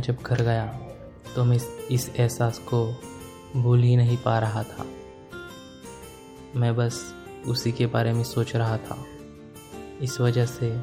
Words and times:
मैं 0.00 0.06
जब 0.06 0.16
घर 0.22 0.42
गया 0.42 0.66
तो 1.36 1.44
मैं 1.44 1.58
इस, 1.90 2.08
एहसास 2.16 2.58
को 2.58 2.94
भूल 3.56 3.82
ही 3.82 3.96
नहीं 3.96 4.16
पा 4.16 4.38
रहा 4.38 4.62
था। 4.62 4.86
मैं 6.56 6.76
बस 6.76 7.14
उसी 7.46 7.72
के 7.72 7.86
बारे 7.86 8.12
में 8.12 8.24
सोच 8.24 8.56
रहा 8.56 8.76
था। 8.76 9.04
इस 10.00 10.20
वजह 10.20 10.46
से 10.46 10.80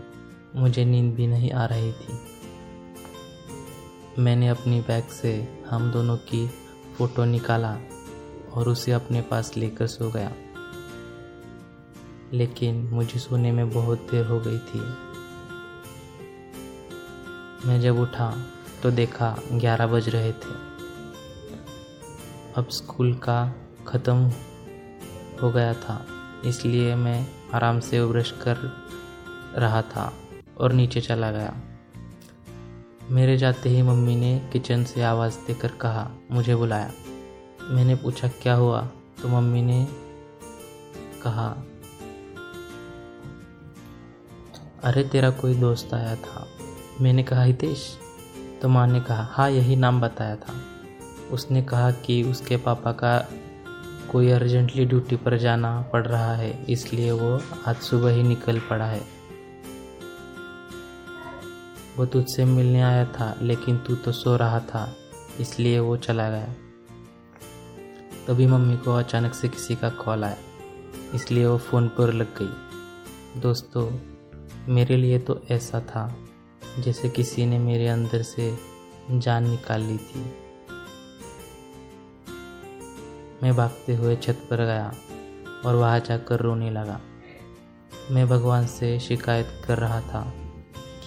मुझे 0.55 0.85
नींद 0.85 1.15
भी 1.15 1.27
नहीं 1.27 1.51
आ 1.51 1.65
रही 1.65 1.91
थी। 1.91 2.19
मैंने 4.19 4.47
अपनी 4.47 4.81
बैग 4.81 5.03
से 5.03 5.63
हम 5.69 5.91
दोनों 5.91 6.17
की 6.17 6.47
फ़ोटो 6.97 7.25
निकाला 7.25 7.77
और 8.53 8.69
उसे 8.69 8.91
अपने 8.91 9.21
पास 9.21 9.57
लेकर 9.57 9.87
सो 9.87 10.11
गया। 10.11 10.31
लेकिन 12.33 12.75
मुझे 12.75 13.19
सोने 13.19 13.51
में 13.51 13.69
बहुत 13.69 14.07
देर 14.11 14.25
हो 14.25 14.39
गई 14.39 14.57
थी। 14.57 15.07
मैं 17.67 17.81
जब 17.81 17.99
उठा 17.99 18.53
तो 18.83 18.91
देखा 18.91 19.35
ग्यारह 19.51 19.87
बज 19.87 20.09
रहे 20.09 20.31
थे। 20.31 20.55
अब 22.55 22.67
स्कूल 22.71 23.13
का 23.13 23.39
ख़त्म 23.87 24.31
हो 25.41 25.51
गया 25.51 25.73
था, 25.73 26.05
इसलिए 26.45 26.95
मैं 26.95 27.25
आराम 27.53 27.79
से 27.79 28.05
ब्रश 28.05 28.31
कर 28.41 28.57
रहा 29.57 29.81
था 29.81 30.11
और 30.57 30.73
नीचे 30.73 31.01
चला 31.01 31.31
गया। 31.31 31.53
मेरे 33.11 33.37
जाते 33.37 33.69
ही 33.69 33.81
मम्मी 33.81 34.15
ने 34.15 34.37
किचन 34.53 34.83
से 34.83 35.01
आवाज़ 35.01 35.37
देकर 35.47 35.71
कहा, 35.81 36.09
मुझे 36.31 36.55
बुलाया। 36.55 36.91
मैंने 37.69 37.95
पूछा, 37.95 38.27
क्या 38.41 38.53
हुआ? 38.53 38.81
तो 39.21 39.27
मम्मी 39.27 39.61
ने 39.61 39.85
कहा, 41.23 41.47
अरे 44.83 45.03
तेरा 45.03 45.29
कोई 45.31 45.55
दोस्त 45.55 45.93
आया 45.93 46.15
था। 46.15 46.47
मैंने 47.01 47.23
कहा, 47.23 47.43
हितेश 47.43 47.87
तो 48.61 48.69
माँ 48.69 48.87
ने 48.87 48.99
कहा 49.01 49.27
हाँ 49.31 49.49
यही 49.51 49.75
नाम 49.75 50.01
बताया 50.01 50.35
था। 50.35 50.53
उसने 51.31 51.61
कहा 51.63 51.91
कि 51.97 52.21
उसके 52.23 52.57
पापा 52.57 52.91
का 52.93 53.17
कोई 54.11 54.29
अर्जेंटली 54.31 54.85
ड्यूटी 54.85 55.15
पर 55.15 55.37
जाना 55.37 55.79
पड़ 55.93 56.05
रहा 56.07 56.33
है, 56.33 56.65
इसलिए 56.65 57.11
वो 57.11 57.39
आज 57.67 57.75
सुबह 57.75 58.11
ही 58.11 58.23
निकल 58.23 58.59
पड़ा 58.59 58.85
है। 58.85 59.01
वो 61.97 62.05
तुझसे 62.05 62.45
मिलने 62.45 62.81
आया 62.81 63.05
था, 63.05 63.35
लेकिन 63.41 63.77
तू 63.77 63.95
तो 63.95 64.11
सो 64.11 64.35
रहा 64.35 64.59
था, 64.59 64.87
इसलिए 65.39 65.79
वो 65.79 65.97
चला 65.97 66.29
गया। 66.29 66.53
तभी 68.27 68.47
मम्मी 68.47 68.77
को 68.77 68.93
अचानक 68.93 69.33
से 69.33 69.47
किसी 69.49 69.75
का 69.75 69.89
कॉल 69.97 70.23
आया, 70.23 70.37
इसलिए 71.15 71.45
वो 71.45 71.57
फ़ोन 71.59 71.87
पर 71.87 72.13
लग 72.13 72.37
गई। 72.37 73.41
दोस्तों, 73.41 73.89
मेरे 74.67 74.97
लिए 74.97 75.19
तो 75.19 75.41
ऐसा 75.51 75.79
था 75.81 76.07
जैसे 76.79 77.09
किसी 77.09 77.45
ने 77.45 77.59
मेरे 77.59 77.87
अंदर 77.87 78.21
से 78.21 78.57
जान 79.11 79.49
निकाल 79.49 79.81
ली 79.81 79.97
थी। 79.97 80.33
मैं 83.43 83.55
भागते 83.55 83.95
हुए 83.95 84.15
छत 84.15 84.47
पर 84.49 84.57
गया 84.65 84.93
और 85.65 85.75
वहाँ 85.75 85.99
जाकर 85.99 86.39
रोने 86.39 86.71
लगा। 86.71 87.01
मैं 88.11 88.27
भगवान 88.27 88.67
से 88.67 88.99
शिकायत 88.99 89.63
कर 89.67 89.77
रहा 89.77 90.01
था 90.01 90.33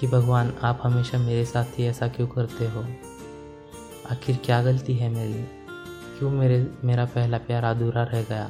कि 0.00 0.06
भगवान, 0.06 0.54
आप 0.62 0.80
हमेशा 0.82 1.18
मेरे 1.18 1.44
साथ 1.44 1.64
ही 1.64 1.86
ऐसा 1.86 2.08
क्यों 2.08 2.26
करते 2.26 2.68
हो? 2.68 2.80
आखिर 4.10 4.38
क्या 4.44 4.62
गलती 4.62 4.94
है 4.94 5.08
मेरी? 5.08 5.44
क्यों 6.18 6.30
मेरे, 6.30 6.72
मेरा 6.84 7.04
पहला 7.04 7.38
प्यार 7.38 7.64
अधूरा 7.64 8.02
रह 8.02 8.22
गया? 8.22 8.44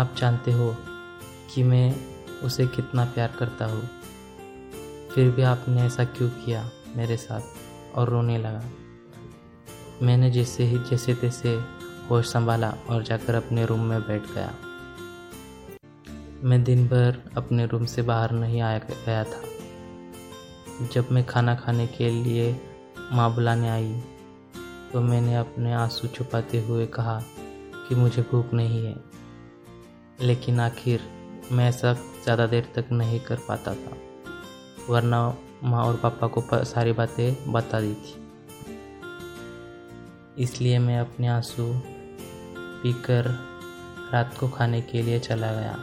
आप 0.00 0.14
जानते 0.18 0.52
हो 0.52 0.76
कि 1.54 1.62
मैं 1.62 1.96
उसे 2.42 2.66
कितना 2.66 3.04
प्यार 3.04 3.32
करता 3.38 3.64
हूँ। 3.64 3.88
फिर 5.14 5.30
भी 5.30 5.42
आपने 5.42 5.82
ऐसा 5.82 6.04
क्यों 6.04 6.28
किया 6.28 6.70
मेरे 6.96 7.16
साथ 7.16 7.96
और 7.96 8.08
रोने 8.08 8.38
लगा? 8.38 8.62
मैंने 10.02 10.30
जैसे 10.30 10.64
ही, 10.64 10.78
जैसे 10.80 11.14
तैसे 11.14 11.54
होश 12.10 12.26
संभाला 12.26 12.72
और 12.90 13.02
जाकर 13.02 13.34
अपने 13.34 13.66
रूम 13.66 13.80
में 13.80 14.00
बैठ 14.00 14.22
गया। 14.34 14.54
मैं 16.44 16.62
दिन 16.64 16.86
भर 16.88 17.22
अपने 17.36 17.66
रूम 17.66 17.84
से 17.84 18.02
बाहर 18.02 18.30
नहीं 18.30 18.60
आया 18.60 18.78
गया 18.78 19.22
था। 19.24 19.42
जब 20.92 21.10
मैं 21.12 21.24
खाना 21.26 21.54
खाने 21.54 21.86
के 21.86 22.10
लिए 22.10 22.50
माँ 23.12 23.34
बुलाने 23.34 23.68
आई 23.68 23.92
तो 24.92 25.00
मैंने 25.00 25.36
अपने 25.36 25.72
आँसू 25.72 26.08
छुपाते 26.08 26.60
हुए 26.60 26.86
कहा 26.86 27.18
कि 27.88 27.94
मुझे 27.94 28.22
भूख 28.22 28.52
नहीं 28.54 28.84
है। 28.86 28.94
लेकिन 30.20 30.60
आखिर 30.60 31.00
मैं 31.52 31.68
ऐसा 31.68 31.92
ज़्यादा 31.92 32.46
देर 32.46 32.72
तक 32.76 32.92
नहीं 32.92 33.20
कर 33.20 33.38
पाता 33.48 33.74
था। 33.74 33.96
वरना 34.88 35.36
माँ 35.64 35.84
और 35.84 35.96
पापा 35.96 36.26
को 36.26 36.64
सारी 36.64 36.92
बातें 36.92 37.52
बता 37.52 37.80
दी 37.80 37.94
थी 37.94 38.20
इसलिए 40.38 40.78
मैं 40.78 40.98
अपने 40.98 41.26
आँसू 41.26 41.80
पीकर 42.58 43.24
रात 44.12 44.38
को 44.38 44.48
खाने 44.48 44.80
के 44.80 45.02
लिए 45.02 45.18
चला 45.18 45.52
गया। 45.52 45.78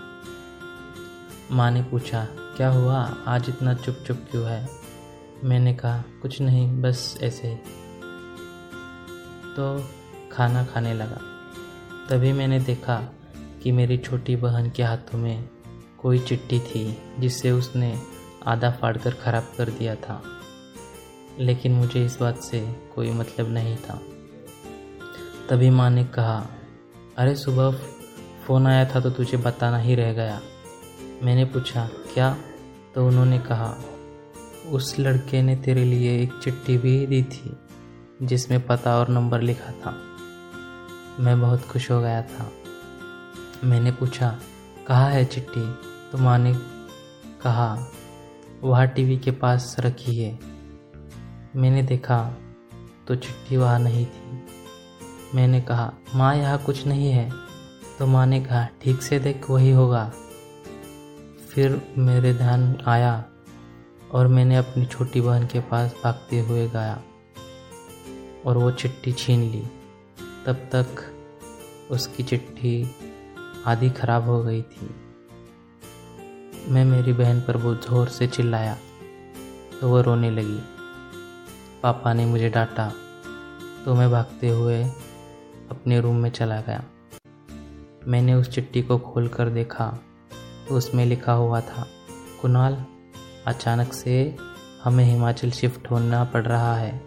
माँ 1.51 1.71
ने 1.71 1.83
पूछा, 1.83 2.27
क्या 2.57 2.69
हुआ? 2.69 3.15
आज 3.27 3.49
इतना 3.49 3.73
चुप 3.73 4.03
चुप 4.07 4.17
क्यों 4.31 4.45
है? 4.45 4.69
मैंने 5.43 5.73
कहा, 5.73 6.03
कुछ 6.21 6.41
नहीं, 6.41 6.81
बस 6.81 7.17
ऐसे 7.21 7.55
तो 9.55 9.85
खाना 10.31 10.63
खाने 10.63 10.93
लगा। 10.93 11.19
तभी 12.09 12.33
मैंने 12.33 12.59
देखा 12.59 12.95
कि 13.63 13.71
मेरी 13.71 13.97
छोटी 13.97 14.35
बहन 14.35 14.69
के 14.69 14.83
हाथों 14.83 15.19
में 15.19 15.49
कोई 15.97 16.19
चिट्ठी 16.19 16.59
थी, 16.59 16.97
जिससे 17.19 17.51
उसने 17.51 18.01
आधा 18.47 18.71
फाड़कर 18.71 19.11
ख़राब 19.11 19.43
कर 19.57 19.69
दिया 19.69 19.95
था। 19.95 20.23
लेकिन 21.39 21.71
मुझे 21.71 22.05
इस 22.05 22.19
बात 22.19 22.37
से 22.37 22.75
कोई 22.95 23.11
मतलब 23.11 23.49
नहीं 23.49 23.77
था। 23.77 24.01
तभी 25.49 25.69
माँ 25.69 25.89
ने 25.89 26.03
कहा, 26.03 26.47
अरे 27.17 27.35
सुबह 27.35 27.71
फ़ोन 28.47 28.67
आया 28.67 28.85
था 28.85 28.99
तो 28.99 29.09
तुझे 29.09 29.37
बताना 29.37 29.77
ही 29.77 29.95
रह 29.95 30.13
गया। 30.13 30.41
मैंने 31.23 31.45
पूछा, 31.45 31.89
क्या? 32.13 32.37
तो 32.95 33.07
उन्होंने 33.07 33.39
कहा, 33.39 33.77
उस 34.69 34.99
लड़के 34.99 35.41
ने 35.41 35.55
तेरे 35.55 35.83
लिए 35.83 36.23
एक 36.23 36.33
चिट्ठी 36.43 36.77
भी 36.77 37.05
दी 37.05 37.23
थी, 37.23 37.57
जिसमें 38.21 38.67
पता 38.67 38.97
और 38.97 39.09
नंबर 39.09 39.41
लिखा 39.41 39.71
था। 39.71 39.95
मैं 41.19 41.41
बहुत 41.41 41.67
खुश 41.67 41.91
हो 41.91 42.01
गया 42.01 42.21
था। 42.21 42.51
मैंने 43.63 43.91
पूछा, 43.91 44.39
कहाँ 44.87 45.09
है 45.09 45.25
चिट्ठी? 45.25 45.73
तो 46.11 46.17
माँ 46.17 46.37
ने 46.39 46.53
कहा 47.43 47.91
वह 48.63 48.85
टीवी 48.85 49.17
के 49.17 49.31
पास 49.31 49.75
रखी 49.79 50.23
है। 50.23 50.39
मैंने 51.55 51.83
देखा 51.83 52.35
तो 53.07 53.15
चिट्ठी 53.15 53.57
वहाँ 53.57 53.79
नहीं 53.79 54.05
थी। 54.05 54.43
मैंने 55.35 55.61
कहा, 55.61 55.93
माँ, 56.15 56.35
यहाँ 56.35 56.57
कुछ 56.57 56.87
नहीं 56.87 57.11
है। 57.11 57.31
तो 57.99 58.07
माँ 58.07 58.25
ने 58.25 58.41
कहा, 58.41 58.67
ठीक 58.81 59.01
से 59.01 59.19
देख, 59.19 59.49
वही 59.49 59.71
होगा। 59.71 60.11
फिर 61.49 61.93
मेरे 61.97 62.33
ध्यान 62.33 62.77
आया 62.87 63.25
और 64.11 64.27
मैंने 64.27 64.55
अपनी 64.55 64.85
छोटी 64.85 65.21
बहन 65.21 65.47
के 65.47 65.59
पास 65.59 65.95
भागते 66.03 66.39
हुए 66.39 66.67
गया 66.67 67.01
और 68.45 68.57
वो 68.57 68.71
चिट्ठी 68.71 69.11
छीन 69.11 69.39
ली। 69.39 69.63
तब 70.45 70.53
तक 70.53 70.85
उसकी 71.91 72.23
चिट्ठी 72.23 72.95
आधी 73.65 73.89
खराब 73.89 74.23
हो 74.23 74.43
गई 74.43 74.61
थी। 74.61 74.95
मैं 76.71 76.83
मेरी 76.85 77.13
बहन 77.13 77.39
पर 77.41 77.57
बहुत 77.57 77.85
ज़ोर 77.85 78.07
से 78.07 78.27
चिल्लाया 78.27 78.75
तो 79.79 79.87
वह 79.89 80.01
रोने 80.01 80.29
लगी। 80.31 80.59
पापा 81.83 82.13
ने 82.13 82.25
मुझे 82.25 82.49
डांटा 82.49 82.87
तो 83.85 83.95
मैं 83.95 84.09
भागते 84.11 84.49
हुए 84.49 84.83
अपने 85.71 85.99
रूम 86.01 86.15
में 86.15 86.29
चला 86.29 86.59
गया। 86.61 86.83
मैंने 88.07 88.33
उस 88.33 88.49
चिट्ठी 88.49 88.81
को 88.81 88.97
खोल 88.99 89.27
कर 89.27 89.49
देखा 89.49 89.87
तो 90.67 90.75
उसमें 90.75 91.05
लिखा 91.05 91.33
हुआ 91.33 91.59
था, 91.61 91.85
कुणाल, 92.41 92.77
अचानक 93.47 93.93
से 93.93 94.15
हमें 94.83 95.03
हिमाचल 95.05 95.51
शिफ्ट 95.51 95.91
होना 95.91 96.23
पड़ 96.25 96.45
रहा 96.45 96.75
है। 96.75 97.01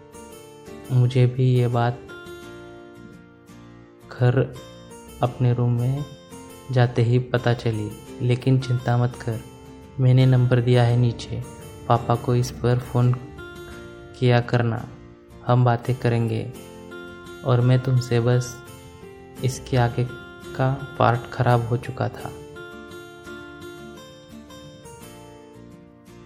मुझे 0.91 1.25
भी 1.27 1.49
ये 1.49 1.67
बात 1.69 2.07
घर 4.11 4.39
अपने 5.23 5.53
रूम 5.53 5.81
में 5.81 6.05
जाते 6.71 7.01
ही 7.01 7.19
पता 7.25 7.53
चली, 7.55 7.89
लेकिन 8.21 8.59
चिंता 8.59 8.97
मत 8.97 9.15
कर। 9.21 9.39
मैंने 9.99 10.25
नंबर 10.25 10.61
दिया 10.61 10.83
है 10.83 10.97
नीचे। 10.97 11.43
पापा 11.87 12.15
को 12.15 12.35
इस 12.35 12.51
पर 12.51 12.79
फ़ोन 12.79 13.13
किया 14.19 14.41
करना। 14.41 14.85
हम 15.47 15.65
बातें 15.65 15.95
करेंगे। 15.95 16.53
और 17.45 17.61
मैं 17.61 17.79
तुमसे 17.79 18.19
बस 18.19 18.63
इसके 19.43 19.77
आगे 19.77 20.03
का 20.55 20.95
पार्ट 20.99 21.21
ख़राब 21.31 21.67
हो 21.67 21.77
चुका 21.77 22.09
था। 22.09 22.31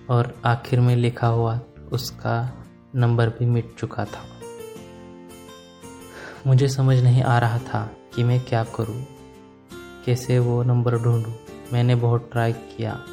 और 0.09 0.41
आखिर 0.45 0.79
में 0.79 0.95
लिखा 0.95 1.27
हुआ 1.27 1.59
उसका 1.91 2.63
नंबर 2.95 3.29
भी 3.29 3.45
मिट 3.45 3.75
चुका 3.79 4.05
था। 4.05 4.25
मुझे 6.47 6.67
समझ 6.67 7.03
नहीं 7.03 7.23
आ 7.23 7.39
रहा 7.39 7.57
था 7.57 7.91
कि 8.15 8.23
मैं 8.23 8.45
क्या 8.45 8.63
करूँ। 8.63 9.05
कैसे 10.05 10.39
वो 10.39 10.63
नंबर 10.63 10.97
ढूंढूं? 10.97 11.33
मैंने 11.73 11.95
बहुत 11.95 12.29
ट्राई 12.31 12.53
किया। 12.53 13.03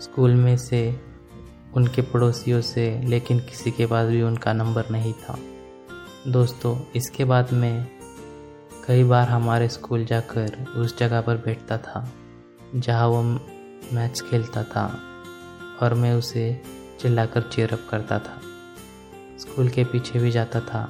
स्कूल 0.00 0.34
में 0.34 0.56
से, 0.56 1.00
उनके 1.74 2.02
पड़ोसियों 2.02 2.60
से, 2.60 3.00
लेकिन 3.00 3.38
किसी 3.38 3.70
के 3.70 3.86
पास 3.86 4.08
भी 4.08 4.22
उनका 4.22 4.52
नंबर 4.52 4.90
नहीं 4.90 5.12
था। 5.12 5.38
दोस्तों, 6.28 6.78
इसके 6.96 7.24
बाद 7.24 7.52
मैं 7.52 7.88
कई 8.86 9.04
बार 9.04 9.28
हमारे 9.28 9.68
स्कूल 9.68 10.04
जाकर 10.04 10.72
उस 10.76 10.98
जगह 10.98 11.20
पर 11.20 11.36
बैठता 11.36 11.78
था, 11.78 12.12
जहाँ 12.74 13.08
वो 13.08 13.22
मैच 13.92 14.20
खेलता 14.20 14.62
था, 14.62 15.00
और 15.82 15.94
मैं 15.94 16.14
उसे 16.14 16.62
चिल्लाकर 17.00 17.42
चेयरअप 17.42 17.86
करता 17.90 18.18
था। 18.18 18.40
स्कूल 19.38 19.68
के 19.68 19.84
पीछे 19.84 20.18
भी 20.18 20.30
जाता 20.30 20.60
था, 20.60 20.88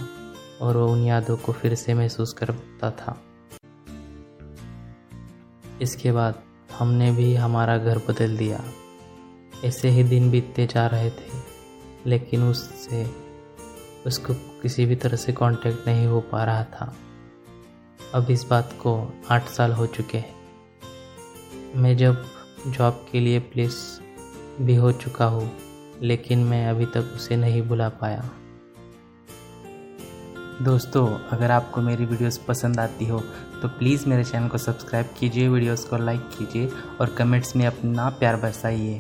और 0.61 0.77
वो 0.77 0.87
उन 0.87 1.05
यादों 1.05 1.37
को 1.37 1.53
फिर 1.53 1.75
से 1.75 1.95
महसूस 1.95 2.33
करता 2.33 2.91
था। 2.91 3.23
इसके 5.83 6.13
बाद 6.13 6.43
हमने 6.79 7.13
भी 7.13 7.35
हमारा 7.35 7.79
घर 7.79 7.99
बदल 7.99 8.37
दिया। 8.37 8.65
ऐसे 9.65 9.89
ही 9.89 10.03
दिन 10.05 10.31
बीतते 10.31 10.67
जा 10.67 10.87
रहे 10.87 11.11
थे, 11.11 11.31
लेकिन 12.07 12.43
उससे, 12.43 13.05
उसको 14.07 14.35
किसी 14.63 14.87
भी 14.87 14.97
तरह 14.97 15.17
से 15.17 15.33
कांटेक्ट 15.33 15.87
नहीं 15.89 16.07
हो 16.07 16.21
पा 16.33 16.45
रहा 16.45 16.65
था। 16.65 16.95
अब 18.15 18.31
इस 18.31 18.45
बात 18.45 18.73
को 18.73 18.97
आठ 19.31 19.49
साल 19.49 19.73
हो 19.73 19.87
चुके 19.87 20.19
हैं। 20.19 20.35
मैं 21.77 21.97
जब 21.97 22.25
जॉब 22.69 23.07
के 23.13 23.21
लिए 23.21 23.39
प्लेस 23.39 24.01
भी 24.61 24.75
हो 24.75 24.93
चुका 24.95 25.25
हूँ, 25.25 25.51
लेकिन 26.03 26.45
मैं 26.45 26.67
अभी 26.69 26.87
तक 26.87 27.13
उसे 27.15 27.37
नहीं 27.37 27.63
बुला 27.63 27.89
पाया। 27.89 28.31
दोस्तों, 30.63 31.07
अगर 31.31 31.51
आपको 31.51 31.81
मेरी 31.81 32.05
वीडियोस 32.05 32.39
पसंद 32.39 32.81
आती 32.81 33.07
हो 33.07 33.19
तो 33.63 33.69
प्लीज़ 33.69 34.09
मेरे 34.09 34.25
चैनल 34.25 34.49
को 34.49 34.59
सब्सक्राइब 34.59 35.07
कीजिए 35.19 35.49
वीडियोस 35.49 35.85
को 35.85 35.97
लाइक 35.97 36.29
कीजिए 36.39 36.71
और 37.01 37.15
कमेंट्स 37.15 37.55
में 37.57 37.67
अपना 37.67 38.09
प्यार 38.11 38.37
बरसाइए। 38.37 38.99